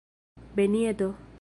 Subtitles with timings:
[0.57, 1.13] benjeto